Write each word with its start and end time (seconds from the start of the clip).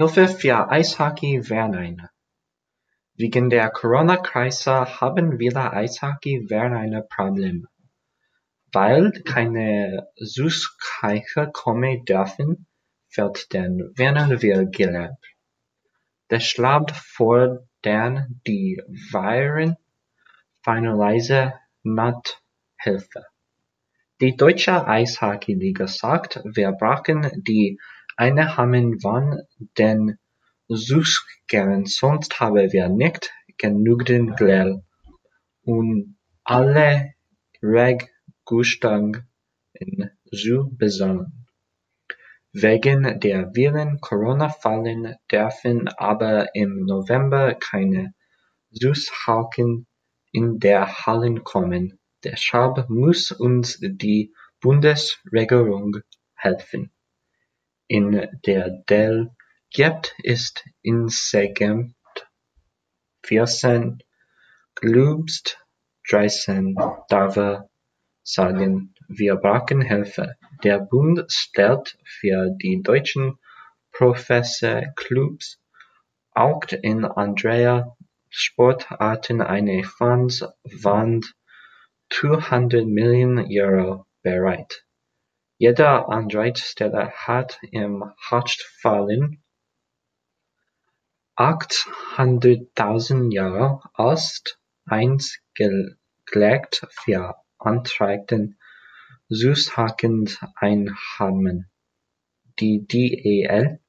Hilfe 0.00 0.28
für 0.28 0.70
Eishockey-Vereine: 0.70 2.08
Wegen 3.16 3.50
der 3.50 3.68
Corona-Krise 3.68 4.98
haben 4.98 5.36
viele 5.36 5.74
Eishockey-Vereine 5.74 7.02
Probleme. 7.02 7.68
Weil 8.72 9.12
keine 9.26 10.08
Zuschauer 10.16 11.52
kommen 11.52 12.02
dürfen, 12.06 12.66
wird 13.14 13.52
den 13.52 13.92
Vereinen 13.94 14.38
viel 14.38 14.70
Geld. 14.70 15.20
Deshalb 16.30 16.92
fordern 16.92 18.40
die 18.46 18.80
Vereine 19.10 19.76
financielle 20.62 21.60
Nothilfe. 21.82 23.26
Die 24.22 24.34
Deutsche 24.34 24.86
Eishockey-Liga 24.86 25.86
sagt, 25.86 26.40
wir 26.44 26.72
brauchen 26.72 27.30
die 27.46 27.78
Einnahmen 28.20 29.00
von 29.00 29.40
den 29.78 30.18
Zuschauern 30.68 31.86
sonst 31.86 32.38
haben 32.38 32.70
wir 32.70 32.90
nicht 32.90 33.32
genügend 33.56 34.36
Geld, 34.36 34.82
um 35.62 36.18
alle 36.44 37.14
Registrierungen 37.62 39.24
zu 40.30 40.68
bezahlen. 40.76 41.46
Wegen 42.52 43.20
der 43.20 43.52
vielen 43.54 44.00
Corona-Fälle 44.02 45.16
dürfen 45.32 45.88
aber 45.88 46.54
im 46.54 46.84
November 46.84 47.54
keine 47.54 48.12
Zuschauer 48.70 49.50
in 50.30 50.58
die 50.58 50.76
Hallen 50.76 51.42
kommen, 51.42 51.98
deshalb 52.22 52.90
muss 52.90 53.30
uns 53.32 53.78
die 53.80 54.34
Bundesregierung 54.60 56.00
helfen. 56.34 56.92
In 57.92 58.12
der 58.46 58.70
DEL 58.88 59.32
gibt 59.70 60.14
es 60.22 60.54
insgesamt 60.80 61.96
vierzehn 63.26 63.98
Clubs, 64.76 65.56
dreizehn 66.08 66.76
davon 67.08 67.64
sagen, 68.22 68.94
wir 69.08 69.34
brauchen 69.34 69.82
Hilfe. 69.82 70.36
Der 70.62 70.78
Bund 70.78 71.24
stellt 71.32 71.98
für 72.04 72.50
die 72.62 72.80
deutschen 72.80 73.40
Profiklubs 73.90 75.58
auch 76.30 76.62
in 76.82 77.04
anderen 77.04 77.90
Sportarten 78.28 79.42
einen 79.42 79.82
Fonds 79.82 80.44
von 80.80 81.22
zweihundert 82.08 82.86
Millionen 82.86 83.48
Euro 83.50 84.06
bereit. 84.22 84.86
Jede 85.62 86.08
Antragsteller 86.08 87.12
hat 87.12 87.58
im 87.70 88.02
Höchstfall 88.30 89.36
achthunderttausend 91.34 93.38
Euro 93.38 93.82
als 93.92 94.58
Entgelt 94.88 96.80
für 96.88 97.34
beantragte 97.58 98.54
Zuschauereinnahmen. 99.30 101.70
Die 102.58 102.86
DEL 102.86 103.80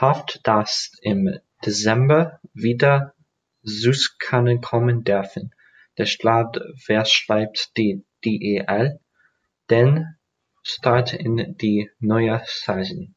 hofft, 0.00 0.40
dass 0.42 0.90
im 1.00 1.38
Dezember 1.64 2.40
wieder 2.54 3.14
Zuschauer 3.64 4.60
kommen 4.60 5.04
dürfen. 5.04 5.54
Deshalb 5.96 6.56
verschiebt 6.84 7.70
die 7.76 8.04
DEL 8.24 8.98
den 9.70 10.16
Start 10.64 11.12
in 11.12 11.56
die 11.60 11.90
neue 11.98 12.40
Saison. 12.46 13.14